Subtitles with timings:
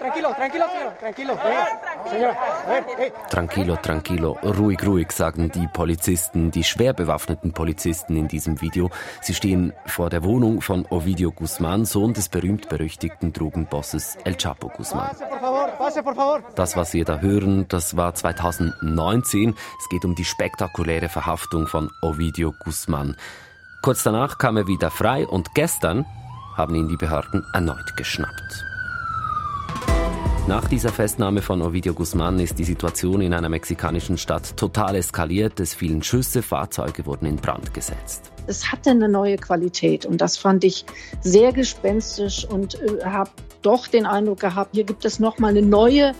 [0.00, 0.64] tranquilo, tranquilo,
[0.98, 1.34] tranquilo.
[2.10, 2.34] Señor,
[3.30, 8.90] Tranquilo, tranquilo, ruhig, ruhig, sagen die Polizisten, die schwer bewaffneten Polizisten in diesem Video.
[9.20, 15.10] Sie stehen vor der Wohnung von Ovidio Guzman, Sohn des berühmt-berüchtigten Drogenbosses El Chapo Guzman.
[16.54, 19.54] Das, was wir da hören, das war 2019.
[19.78, 23.16] Es geht um die spektakuläre Verhaftung von Ovidio Guzman.
[23.82, 26.06] Kurz danach kam er wieder frei und gestern
[26.56, 28.69] haben ihn die Behörden erneut geschnappt.
[30.48, 35.60] Nach dieser Festnahme von Ovidio Guzman ist die Situation in einer mexikanischen Stadt total eskaliert.
[35.60, 38.32] Es fielen Schüsse, Fahrzeuge wurden in Brand gesetzt.
[38.46, 40.84] Es hatte eine neue Qualität und das fand ich
[41.20, 43.30] sehr gespenstisch und äh, habe
[43.62, 46.14] doch den Eindruck gehabt, hier gibt es noch mal eine neue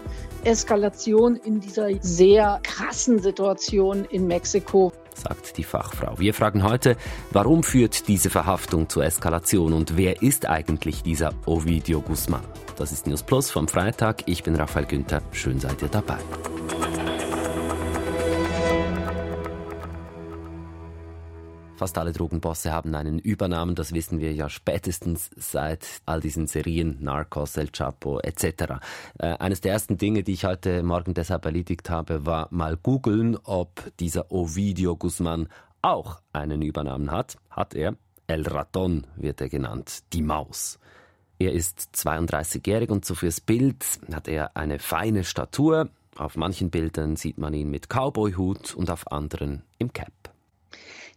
[0.45, 6.19] Eskalation in dieser sehr krassen Situation in Mexiko sagt die Fachfrau.
[6.19, 6.97] Wir fragen heute,
[7.31, 12.45] warum führt diese Verhaftung zur Eskalation und wer ist eigentlich dieser Ovidio Guzman?
[12.77, 14.23] Das ist News Plus vom Freitag.
[14.27, 15.23] Ich bin Raphael Günther.
[15.33, 16.19] Schön seid ihr dabei.
[21.81, 26.99] Fast alle Drogenbosse haben einen Übernamen, das wissen wir ja spätestens seit all diesen Serien,
[27.01, 28.75] Narcos, El Chapo etc.
[29.19, 33.39] Äh, eines der ersten Dinge, die ich heute Morgen deshalb erledigt habe, war mal googeln,
[33.45, 35.49] ob dieser Ovidio Guzman
[35.81, 37.39] auch einen Übernamen hat.
[37.49, 37.97] Hat er.
[38.27, 40.79] El Raton wird er genannt, die Maus.
[41.39, 45.89] Er ist 32-jährig und so fürs Bild hat er eine feine Statur.
[46.19, 50.13] Auf manchen Bildern sieht man ihn mit Cowboyhut und auf anderen im Cap.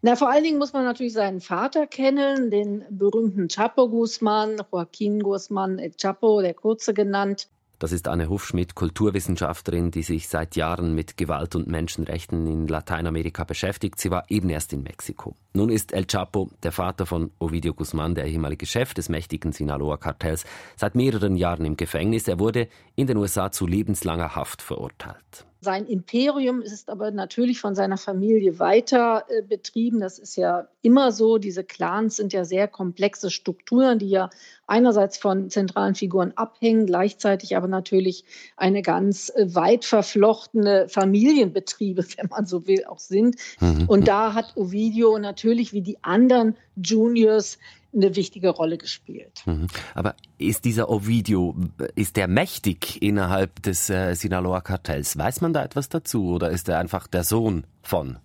[0.06, 5.22] Na, vor allen Dingen muss man natürlich seinen Vater kennen, den berühmten Chapo Guzman, Joaquin
[5.22, 7.48] Guzman El Chapo, der Kurze genannt.
[7.80, 13.46] Das ist Anne Hufschmidt, Kulturwissenschaftlerin, die sich seit Jahren mit Gewalt und Menschenrechten in Lateinamerika
[13.46, 13.98] beschäftigt.
[13.98, 15.38] Sie war eben erst in Mexiko.
[15.54, 20.44] Nun ist El Chapo, der Vater von Ovidio Guzman, der ehemalige Chef des mächtigen Sinaloa-Kartells,
[20.76, 22.28] seit mehreren Jahren im Gefängnis.
[22.28, 25.46] Er wurde in den USA zu lebenslanger Haft verurteilt.
[25.64, 30.00] Sein Imperium ist aber natürlich von seiner Familie weiter äh, betrieben.
[30.00, 31.38] Das ist ja immer so.
[31.38, 34.30] Diese Clans sind ja sehr komplexe Strukturen, die ja
[34.68, 38.26] einerseits von zentralen Figuren abhängen, gleichzeitig aber natürlich
[38.58, 43.38] eine ganz äh, weit verflochtene Familienbetriebe, wenn man so will, auch sind.
[43.60, 43.86] Mhm.
[43.88, 47.58] Und da hat Ovidio natürlich wie die anderen Juniors
[47.94, 49.44] eine wichtige Rolle gespielt.
[49.46, 49.68] Mhm.
[49.94, 51.56] Aber ist dieser Ovidio,
[51.96, 55.18] ist der mächtig innerhalb des äh, Sinaloa-Kartells?
[55.18, 58.18] Weiß man da etwas dazu oder ist er einfach der Sohn von?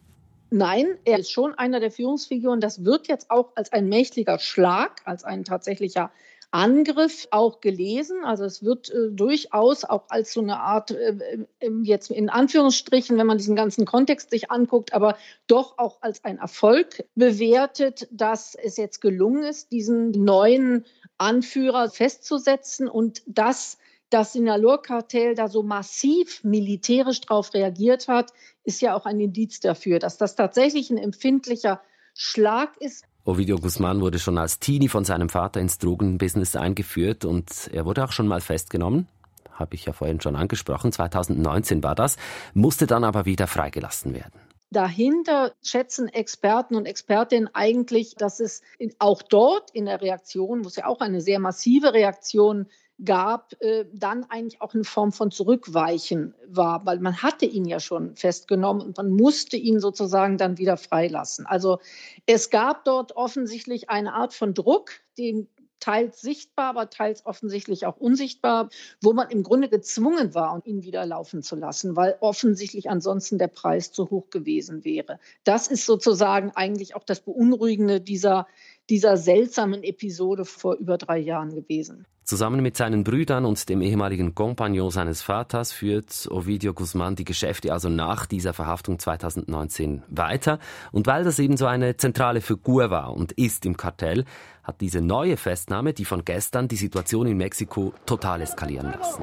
[0.50, 2.60] Nein, er ist schon einer der Führungsfiguren.
[2.60, 6.10] Das wird jetzt auch als ein mächtiger Schlag, als ein tatsächlicher
[6.50, 8.24] Angriff auch gelesen.
[8.24, 11.36] Also es wird äh, durchaus auch als so eine Art, äh,
[11.82, 16.38] jetzt in Anführungsstrichen, wenn man diesen ganzen Kontext sich anguckt, aber doch auch als ein
[16.38, 20.86] Erfolg bewertet, dass es jetzt gelungen ist, diesen neuen
[21.18, 23.78] Anführer festzusetzen und dass
[24.10, 28.32] das Sinaloa-Kartell da so massiv militärisch darauf reagiert hat,
[28.64, 31.82] ist ja auch ein Indiz dafür, dass das tatsächlich ein empfindlicher
[32.14, 33.04] Schlag ist.
[33.28, 38.02] Ovidio Guzman wurde schon als Teenie von seinem Vater ins Drogenbusiness eingeführt und er wurde
[38.02, 39.06] auch schon mal festgenommen.
[39.52, 40.92] Habe ich ja vorhin schon angesprochen.
[40.92, 42.16] 2019 war das,
[42.54, 44.40] musste dann aber wieder freigelassen werden.
[44.70, 48.62] Dahinter schätzen Experten und Expertinnen eigentlich, dass es
[48.98, 52.66] auch dort in der Reaktion, wo es ja auch eine sehr massive Reaktion
[53.04, 57.80] gab, äh, dann eigentlich auch eine Form von Zurückweichen war, weil man hatte ihn ja
[57.80, 61.46] schon festgenommen und man musste ihn sozusagen dann wieder freilassen.
[61.46, 61.78] Also
[62.26, 65.48] es gab dort offensichtlich eine Art von Druck, den
[65.80, 68.68] teils sichtbar, aber teils offensichtlich auch unsichtbar,
[69.00, 73.48] wo man im Grunde gezwungen war, ihn wieder laufen zu lassen, weil offensichtlich ansonsten der
[73.48, 75.18] Preis zu hoch gewesen wäre.
[75.44, 78.46] Das ist sozusagen eigentlich auch das Beunruhigende dieser,
[78.90, 82.06] dieser seltsamen Episode vor über drei Jahren gewesen.
[82.28, 87.72] Zusammen mit seinen Brüdern und dem ehemaligen Kompagnon seines Vaters führt Ovidio Guzman die Geschäfte
[87.72, 90.58] also nach dieser Verhaftung 2019 weiter.
[90.92, 94.26] Und weil das eben so eine zentrale Figur war und ist im Kartell,
[94.62, 99.22] hat diese neue Festnahme, die von gestern, die Situation in Mexiko total eskalieren lassen.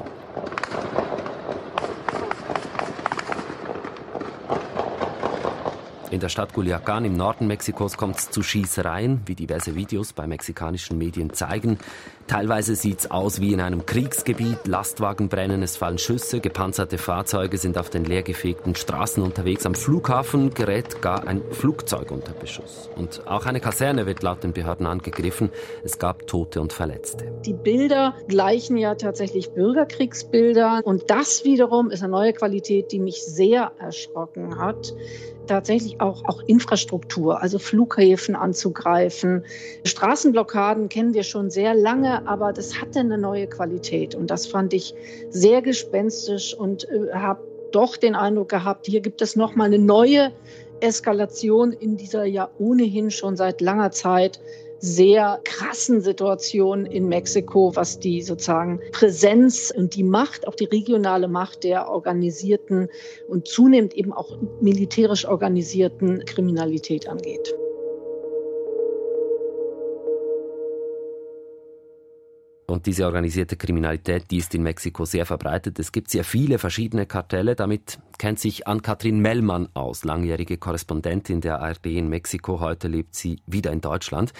[6.10, 10.28] In der Stadt Culiacán im Norden Mexikos kommt es zu Schießereien, wie diverse Videos bei
[10.28, 11.78] mexikanischen Medien zeigen.
[12.28, 17.58] Teilweise sieht es aus wie in einem Kriegsgebiet, Lastwagen brennen, es fallen Schüsse, gepanzerte Fahrzeuge
[17.58, 19.66] sind auf den leergefegten Straßen unterwegs.
[19.66, 22.88] Am Flughafen gerät gar ein Flugzeug unter Beschuss.
[22.96, 25.50] Und auch eine Kaserne wird laut den Behörden angegriffen.
[25.84, 27.32] Es gab Tote und Verletzte.
[27.44, 30.82] Die Bilder gleichen ja tatsächlich Bürgerkriegsbilder.
[30.84, 34.94] Und das wiederum ist eine neue Qualität, die mich sehr erschrocken hat
[35.46, 39.44] tatsächlich auch, auch Infrastruktur, also Flughäfen anzugreifen.
[39.84, 44.74] Straßenblockaden kennen wir schon sehr lange, aber das hatte eine neue Qualität und das fand
[44.74, 44.94] ich
[45.30, 50.32] sehr gespenstisch und äh, habe doch den Eindruck gehabt, hier gibt es nochmal eine neue
[50.80, 54.40] Eskalation in dieser ja ohnehin schon seit langer Zeit
[54.78, 61.28] sehr krassen Situation in Mexiko, was die sozusagen Präsenz und die Macht, auch die regionale
[61.28, 62.88] Macht der organisierten
[63.28, 67.54] und zunehmend eben auch militärisch organisierten Kriminalität angeht.
[72.66, 75.78] Und diese organisierte Kriminalität, die ist in Mexiko sehr verbreitet.
[75.78, 77.54] Es gibt sehr viele verschiedene Kartelle.
[77.54, 82.58] Damit kennt sich Ann-Kathrin Mellmann aus, langjährige Korrespondentin der ARD in Mexiko.
[82.58, 84.32] Heute lebt sie wieder in Deutschland.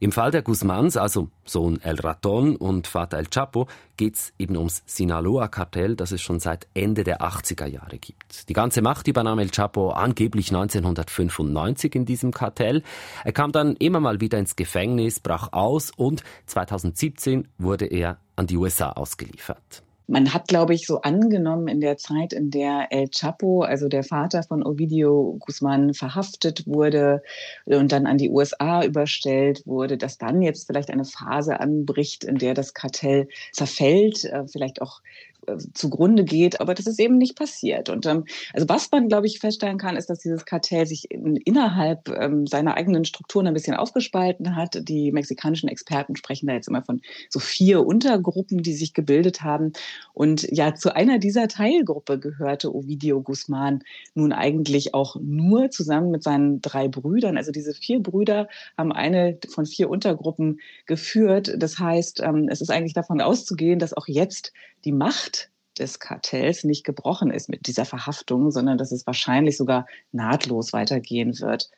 [0.00, 4.82] Im Fall der Guzmans, also Sohn El Raton und Vater El Chapo, geht's eben ums
[4.86, 8.48] Sinaloa-Kartell, das es schon seit Ende der 80er Jahre gibt.
[8.48, 12.82] Die ganze Macht übernahm El Chapo angeblich 1995 in diesem Kartell.
[13.24, 18.46] Er kam dann immer mal wieder ins Gefängnis, brach aus und 2017 wurde er an
[18.46, 19.82] die USA ausgeliefert.
[20.06, 24.04] Man hat, glaube ich, so angenommen in der Zeit, in der El Chapo, also der
[24.04, 27.22] Vater von Ovidio Guzman, verhaftet wurde
[27.64, 32.36] und dann an die USA überstellt wurde, dass dann jetzt vielleicht eine Phase anbricht, in
[32.36, 35.00] der das Kartell zerfällt, äh, vielleicht auch
[35.46, 37.88] äh, zugrunde geht, aber das ist eben nicht passiert.
[37.88, 41.36] Und ähm, also was man, glaube ich, feststellen kann, ist, dass dieses Kartell sich in,
[41.36, 44.88] innerhalb ähm, seiner eigenen Strukturen ein bisschen aufgespalten hat.
[44.88, 49.72] Die mexikanischen Experten sprechen da jetzt immer von so vier Untergruppen, die sich gebildet haben.
[50.12, 53.82] Und ja, zu einer dieser Teilgruppe gehörte Ovidio Guzman
[54.14, 57.36] nun eigentlich auch nur zusammen mit seinen drei Brüdern.
[57.36, 61.54] Also diese vier Brüder haben eine von vier Untergruppen geführt.
[61.58, 64.52] Das heißt, ähm, es ist eigentlich davon auszugehen, dass auch jetzt
[64.84, 69.86] die Macht des Kartells nicht gebrochen ist mit dieser Verhaftung, sondern dass es wahrscheinlich sogar
[70.12, 71.70] nahtlos weitergehen wird.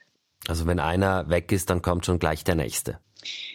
[0.49, 2.99] Also wenn einer weg ist, dann kommt schon gleich der nächste.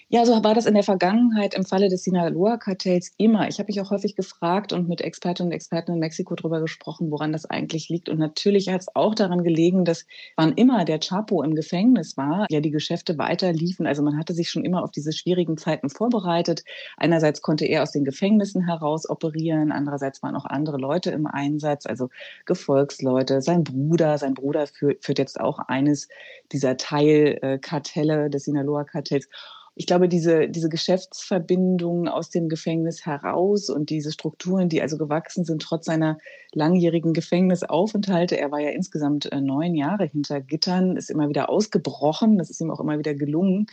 [0.10, 3.48] Ja, so war das in der Vergangenheit im Falle des Sinaloa-Kartells immer.
[3.48, 7.12] Ich habe mich auch häufig gefragt und mit Expertinnen und Experten in Mexiko darüber gesprochen,
[7.12, 8.10] woran das eigentlich liegt.
[8.10, 12.46] Und natürlich hat es auch daran gelegen, dass wann immer der Chapo im Gefängnis war,
[12.50, 13.88] ja die Geschäfte weiter liefen.
[13.88, 16.66] Also man hatte sich schon immer auf diese schwierigen Zeiten vorbereitet.
[16.98, 21.86] Einerseits konnte er aus den Gefängnissen heraus operieren, andererseits waren auch andere Leute im Einsatz,
[21.86, 22.10] also
[22.46, 24.18] Gefolgsleute, sein Bruder.
[24.18, 26.10] Sein Bruder führt, führt jetzt auch eines
[26.52, 29.30] dieser Teilkartelle des Sinaloa-Kartells.
[29.76, 35.46] Ich glaube, diese, diese Geschäftsverbindungen aus dem Gefängnis heraus und diese Strukturen, die also gewachsen
[35.46, 36.18] sind, trotz seiner
[36.52, 42.38] langjährigen Gefängnisaufenthalte, er war ja insgesamt äh, neun Jahre hinter Gittern, ist immer wieder ausgebrochen,
[42.38, 43.68] das ist ihm auch immer wieder gelungen,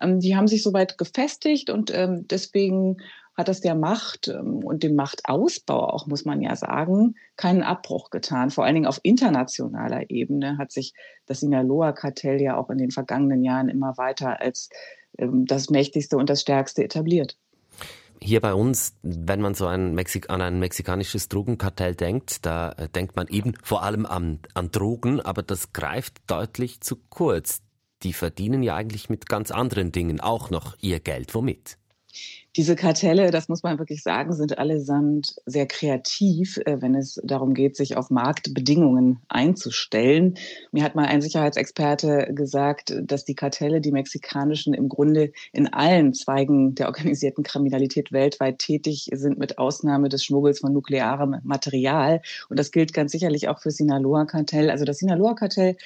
[0.00, 2.96] ähm, die haben sich soweit gefestigt und ähm, deswegen
[3.36, 8.10] hat das der Macht ähm, und dem Machtausbau auch, muss man ja sagen, keinen Abbruch
[8.10, 8.50] getan.
[8.50, 10.92] Vor allen Dingen auf internationaler Ebene hat sich
[11.26, 14.68] das Sinaloa-Kartell ja auch in den vergangenen Jahren immer weiter als
[15.16, 17.36] das mächtigste und das stärkste etabliert.
[18.20, 22.88] Hier bei uns, wenn man so ein Mexik an ein mexikanisches Drogenkartell denkt, da äh,
[22.88, 27.62] denkt man eben vor allem an, an Drogen, aber das greift deutlich zu kurz.
[28.04, 31.34] Die verdienen ja eigentlich mit ganz anderen Dingen auch noch ihr Geld.
[31.34, 31.78] Womit?
[32.54, 37.54] Diese Kartelle, das muss man wirklich sagen, sind allesamt sehr kreativ, äh, wenn es darum
[37.54, 40.34] geht, sich auf Marktbedingungen einzustellen.
[40.70, 46.12] Mir hat mal ein Sicherheitsexperte gesagt, dass die Kartelle, die mexikanischen, im Grunde in allen
[46.12, 52.20] Zweigen der organisierten Kriminalität weltweit tätig sind, mit Ausnahme des Schmuggels von nuklearem Material.
[52.50, 54.68] Und das gilt ganz sicherlich auch für Sinaloa-Kartell.
[54.70, 55.76] Also das Sinaloa-Kartell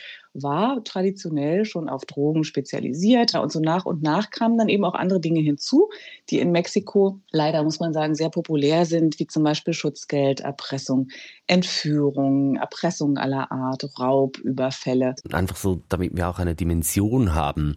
[0.43, 3.35] war traditionell schon auf Drogen spezialisiert.
[3.35, 5.91] Und so nach und nach kamen dann eben auch andere Dinge hinzu,
[6.31, 11.09] die in Mexiko leider, muss man sagen, sehr populär sind, wie zum Beispiel Schutzgeld, Erpressung,
[11.47, 15.15] Entführung, Erpressung aller Art, Raub, Überfälle.
[15.33, 17.77] Einfach so, damit wir auch eine Dimension haben.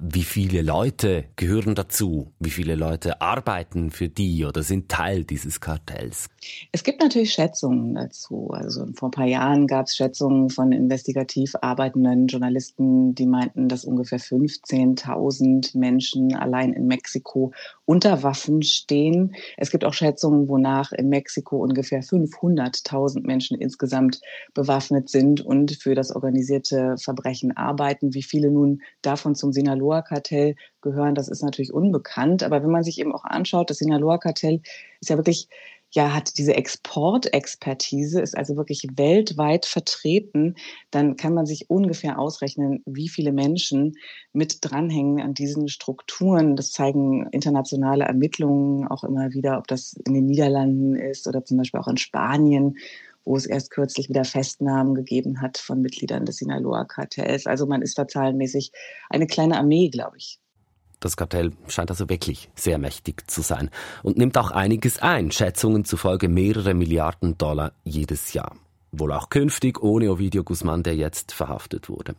[0.00, 2.32] Wie viele Leute gehören dazu?
[2.40, 6.28] Wie viele Leute arbeiten für die oder sind Teil dieses Kartells?
[6.72, 8.50] Es gibt natürlich Schätzungen dazu.
[8.50, 13.84] Also vor ein paar Jahren gab es Schätzungen von investigativ arbeitenden Journalisten, die meinten, dass
[13.84, 17.52] ungefähr 15.000 Menschen allein in Mexiko
[17.86, 19.34] unter Waffen stehen.
[19.56, 24.20] Es gibt auch Schätzungen, wonach in Mexiko ungefähr 500.000 Menschen insgesamt
[24.54, 28.12] bewaffnet sind und für das organisierte Verbrechen arbeiten.
[28.12, 32.42] Wie viele nun davon zum Sinaloa Sinaloa-Kartell gehören, das ist natürlich unbekannt.
[32.42, 34.60] Aber wenn man sich eben auch anschaut, das Sinaloa-Kartell
[35.00, 35.48] ist ja wirklich
[35.96, 40.54] ja, hat diese Exportexpertise, ist also wirklich weltweit vertreten,
[40.90, 43.94] dann kann man sich ungefähr ausrechnen, wie viele Menschen
[44.32, 46.54] mit dranhängen an diesen Strukturen.
[46.54, 51.56] Das zeigen internationale Ermittlungen auch immer wieder, ob das in den Niederlanden ist oder zum
[51.56, 52.76] Beispiel auch in Spanien
[53.28, 57.46] wo es erst kürzlich wieder Festnahmen gegeben hat von Mitgliedern des Sinaloa-Kartells.
[57.46, 58.70] Also man ist da zahlenmäßig
[59.10, 60.38] eine kleine Armee, glaube ich.
[61.00, 63.70] Das Kartell scheint also wirklich sehr mächtig zu sein
[64.02, 68.56] und nimmt auch einiges ein, Schätzungen zufolge mehrere Milliarden Dollar jedes Jahr.
[68.92, 72.14] Wohl auch künftig ohne Ovidio Guzman, der jetzt verhaftet wurde.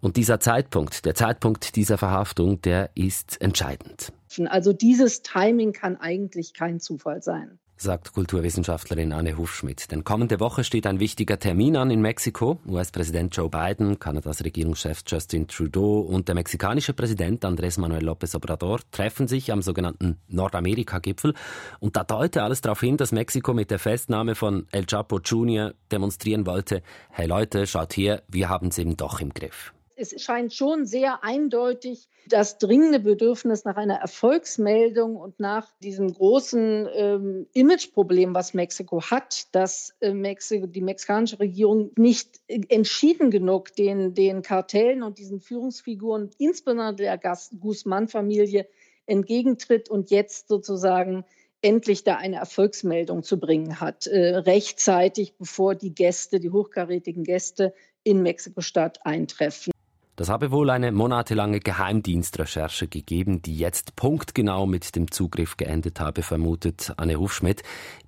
[0.00, 4.12] Und dieser Zeitpunkt, der Zeitpunkt dieser Verhaftung, der ist entscheidend.
[4.46, 9.90] Also dieses Timing kann eigentlich kein Zufall sein sagt Kulturwissenschaftlerin Anne Hufschmidt.
[9.90, 12.58] Denn kommende Woche steht ein wichtiger Termin an in Mexiko.
[12.66, 18.80] US-Präsident Joe Biden, Kanadas Regierungschef Justin Trudeau und der mexikanische Präsident Andrés Manuel López Obrador
[18.90, 21.34] treffen sich am sogenannten Nordamerika-Gipfel.
[21.80, 25.74] Und da deute alles darauf hin, dass Mexiko mit der Festnahme von El Chapo Jr.
[25.90, 30.52] demonstrieren wollte, hey Leute, schaut her, wir haben es eben doch im Griff es scheint
[30.52, 38.34] schon sehr eindeutig das dringende Bedürfnis nach einer Erfolgsmeldung und nach diesem großen ähm, Imageproblem,
[38.34, 45.02] was Mexiko hat, dass äh, Mexiko, die mexikanische Regierung nicht entschieden genug den, den Kartellen
[45.02, 47.20] und diesen Führungsfiguren, insbesondere der
[47.58, 48.66] Guzman-Familie,
[49.06, 51.24] entgegentritt und jetzt sozusagen
[51.60, 57.74] endlich da eine Erfolgsmeldung zu bringen hat, äh, rechtzeitig bevor die Gäste, die hochkarätigen Gäste
[58.02, 59.73] in Mexiko-Stadt eintreffen.
[60.16, 66.22] Das habe wohl eine monatelange Geheimdienstrecherche gegeben, die jetzt punktgenau mit dem Zugriff geendet habe,
[66.22, 67.64] vermutet Anne Hufschmidt.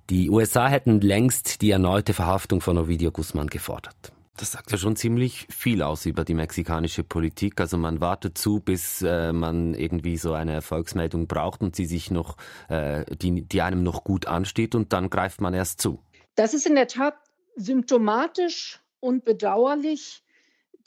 [0.09, 4.13] Die USA hätten längst die erneute Verhaftung von Ovidio Guzman gefordert.
[4.37, 7.59] Das sagt ja schon ziemlich viel aus über die mexikanische Politik.
[7.59, 12.11] Also man wartet zu, bis äh, man irgendwie so eine Erfolgsmeldung braucht und sie sich
[12.11, 12.37] noch,
[12.69, 16.03] äh, die, die einem noch gut ansteht und dann greift man erst zu.
[16.35, 17.15] Das ist in der Tat
[17.55, 20.23] symptomatisch und bedauerlich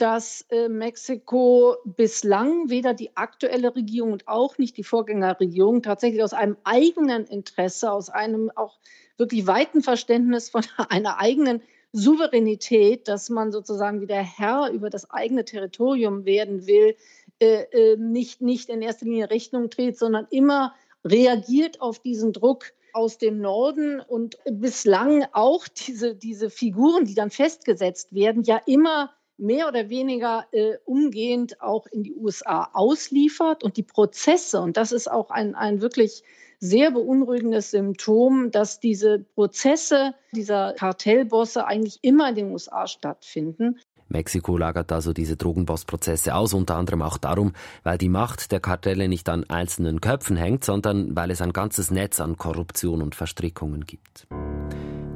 [0.00, 6.32] dass äh, Mexiko bislang weder die aktuelle Regierung und auch nicht die Vorgängerregierung tatsächlich aus
[6.32, 8.78] einem eigenen Interesse, aus einem auch
[9.18, 15.44] wirklich weiten Verständnis von einer eigenen Souveränität, dass man sozusagen wieder Herr über das eigene
[15.44, 16.96] Territorium werden will,
[17.40, 22.72] äh, äh, nicht, nicht in erster Linie Rechnung dreht, sondern immer reagiert auf diesen Druck
[22.92, 29.10] aus dem Norden und bislang auch diese, diese Figuren, die dann festgesetzt werden, ja immer
[29.40, 34.92] mehr oder weniger äh, umgehend auch in die USA ausliefert und die Prozesse, und das
[34.92, 36.22] ist auch ein, ein wirklich
[36.60, 43.80] sehr beunruhigendes Symptom, dass diese Prozesse dieser Kartellbosse eigentlich immer in den USA stattfinden.
[44.10, 47.52] Mexiko lagert also diese Drogenbossprozesse aus, unter anderem auch darum,
[47.84, 51.90] weil die Macht der Kartelle nicht an einzelnen Köpfen hängt, sondern weil es ein ganzes
[51.90, 54.26] Netz an Korruption und Verstrickungen gibt.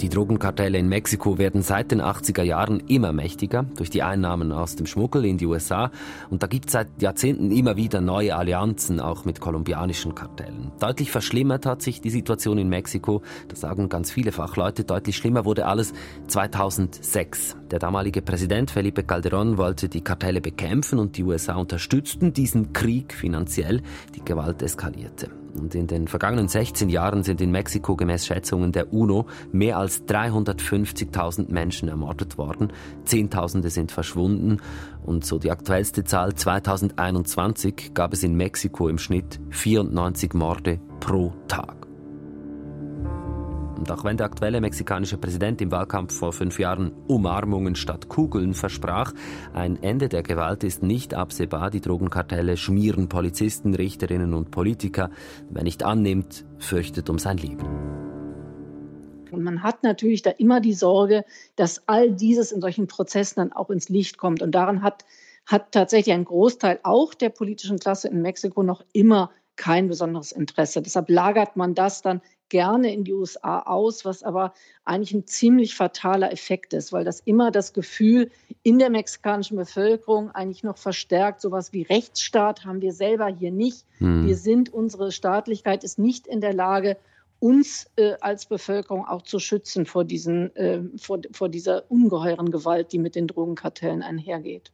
[0.04, 4.76] Die Drogenkartelle in Mexiko werden seit den 80er Jahren immer mächtiger durch die Einnahmen aus
[4.76, 5.90] dem Schmuggel in die USA
[6.28, 10.72] und da gibt es seit Jahrzehnten immer wieder neue Allianzen, auch mit kolumbianischen Kartellen.
[10.78, 15.46] Deutlich verschlimmert hat sich die Situation in Mexiko, das sagen ganz viele Fachleute, deutlich schlimmer
[15.46, 15.94] wurde alles
[16.26, 17.56] 2006.
[17.70, 23.14] Der damalige Präsident Felipe Calderón wollte die Kartelle bekämpfen und die USA unterstützten diesen Krieg
[23.14, 23.80] finanziell,
[24.14, 25.30] die Gewalt eskalierte.
[25.58, 30.06] Und in den vergangenen 16 Jahren sind in Mexiko gemäß Schätzungen der UNO mehr als
[30.06, 32.72] 350.000 Menschen ermordet worden.
[33.04, 34.58] Zehntausende sind verschwunden.
[35.04, 41.32] Und so die aktuellste Zahl 2021 gab es in Mexiko im Schnitt 94 Morde pro
[41.48, 41.83] Tag.
[43.84, 48.54] Und auch wenn der aktuelle mexikanische Präsident im Wahlkampf vor fünf Jahren Umarmungen statt Kugeln
[48.54, 49.12] versprach,
[49.52, 51.70] ein Ende der Gewalt ist nicht absehbar.
[51.70, 55.10] Die Drogenkartelle schmieren Polizisten, Richterinnen und Politiker.
[55.50, 57.66] Wer nicht annimmt, fürchtet um sein Leben.
[59.30, 61.26] Und man hat natürlich da immer die Sorge,
[61.56, 64.40] dass all dieses in solchen Prozessen dann auch ins Licht kommt.
[64.40, 65.04] Und daran hat,
[65.44, 70.82] hat tatsächlich ein Großteil auch der politischen Klasse in Mexiko noch immer kein besonderes Interesse.
[70.82, 74.52] Deshalb lagert man das dann gerne in die USA aus, was aber
[74.84, 78.30] eigentlich ein ziemlich fataler Effekt ist, weil das immer das Gefühl
[78.62, 83.84] in der mexikanischen Bevölkerung eigentlich noch verstärkt, sowas wie Rechtsstaat haben wir selber hier nicht.
[83.98, 84.26] Hm.
[84.26, 86.96] Wir sind, unsere Staatlichkeit ist nicht in der Lage,
[87.40, 92.92] uns äh, als Bevölkerung auch zu schützen vor, diesen, äh, vor, vor dieser ungeheuren Gewalt,
[92.92, 94.72] die mit den Drogenkartellen einhergeht.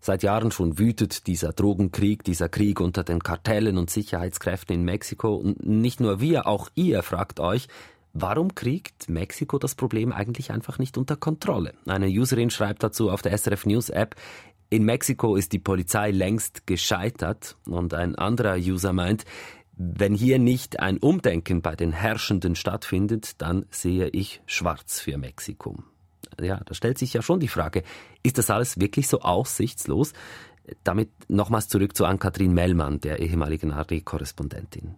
[0.00, 5.34] Seit Jahren schon wütet dieser Drogenkrieg, dieser Krieg unter den Kartellen und Sicherheitskräften in Mexiko.
[5.34, 7.68] Und nicht nur wir, auch ihr fragt euch,
[8.18, 11.74] Warum kriegt Mexiko das Problem eigentlich einfach nicht unter Kontrolle?
[11.86, 14.14] Eine Userin schreibt dazu auf der SRF News App,
[14.70, 19.26] in Mexiko ist die Polizei längst gescheitert und ein anderer User meint,
[19.76, 25.84] wenn hier nicht ein Umdenken bei den Herrschenden stattfindet, dann sehe ich schwarz für Mexiko
[26.40, 27.82] ja, da stellt sich ja schon die Frage,
[28.22, 30.12] ist das alles wirklich so aussichtslos?
[30.82, 34.96] Damit nochmals zurück zu Ann-Kathrin Mellmann, der ehemaligen ARD-Korrespondentin.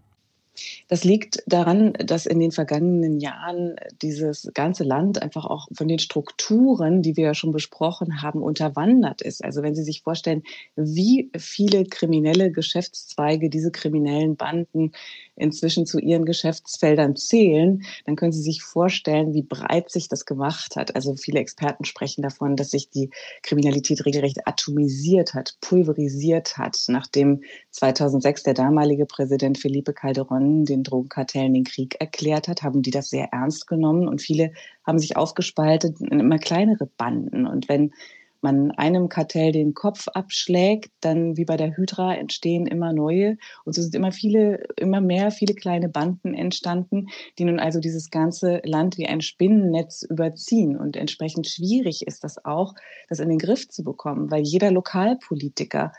[0.88, 5.98] Das liegt daran, dass in den vergangenen Jahren dieses ganze Land einfach auch von den
[5.98, 9.44] Strukturen, die wir ja schon besprochen haben, unterwandert ist.
[9.44, 10.42] Also wenn Sie sich vorstellen,
[10.76, 14.92] wie viele kriminelle Geschäftszweige diese kriminellen Banden
[15.38, 20.76] inzwischen zu ihren Geschäftsfeldern zählen, dann können Sie sich vorstellen, wie breit sich das gemacht
[20.76, 20.94] hat.
[20.94, 23.10] Also viele Experten sprechen davon, dass sich die
[23.42, 31.54] Kriminalität regelrecht atomisiert hat, pulverisiert hat, nachdem 2006 der damalige Präsident Felipe Calderón den Drogenkartellen
[31.54, 34.52] den Krieg erklärt hat, haben die das sehr ernst genommen und viele
[34.84, 37.46] haben sich aufgespaltet in immer kleinere Banden.
[37.46, 37.92] Und wenn
[38.40, 43.36] man einem Kartell den Kopf abschlägt, dann wie bei der Hydra entstehen immer neue.
[43.64, 48.10] Und so sind immer viele, immer mehr, viele kleine Banden entstanden, die nun also dieses
[48.10, 50.76] ganze Land wie ein Spinnennetz überziehen.
[50.76, 52.74] Und entsprechend schwierig ist das auch,
[53.08, 55.92] das in den Griff zu bekommen, weil jeder Lokalpolitiker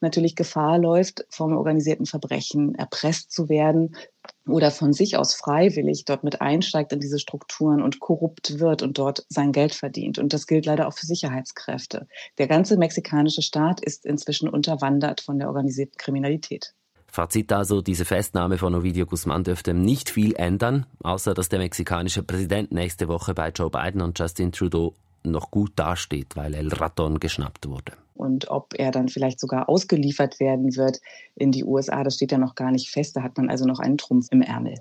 [0.00, 3.96] natürlich Gefahr läuft, vom organisierten Verbrechen erpresst zu werden
[4.46, 8.98] oder von sich aus freiwillig dort mit einsteigt in diese Strukturen und korrupt wird und
[8.98, 10.18] dort sein Geld verdient.
[10.18, 12.06] Und das gilt leider auch für Sicherheitskräfte.
[12.38, 16.74] Der ganze mexikanische Staat ist inzwischen unterwandert von der organisierten Kriminalität.
[17.06, 22.24] Fazit also, diese Festnahme von Ovidio Guzman dürfte nicht viel ändern, außer dass der mexikanische
[22.24, 27.20] Präsident nächste Woche bei Joe Biden und Justin Trudeau noch gut dasteht, weil El Raton
[27.20, 27.92] geschnappt wurde.
[28.14, 31.00] Und ob er dann vielleicht sogar ausgeliefert werden wird
[31.34, 33.16] in die USA, das steht ja noch gar nicht fest.
[33.16, 34.76] Da hat man also noch einen Trumpf im Ärmel.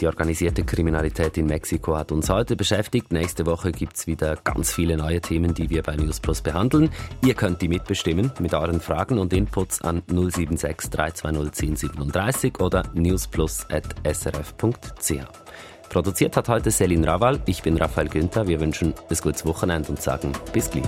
[0.00, 3.12] Die organisierte Kriminalität in Mexiko hat uns heute beschäftigt.
[3.12, 6.88] Nächste Woche gibt es wieder ganz viele neue Themen, die wir bei News Plus behandeln.
[7.22, 15.26] Ihr könnt die mitbestimmen mit euren Fragen und Inputs an 076 320 1037 oder newsplus.srf.ch.
[15.90, 17.40] Produziert hat heute Selin Rawal.
[17.46, 18.46] Ich bin Raphael Günther.
[18.46, 20.84] Wir wünschen ein gutes Wochenende und sagen bis gleich.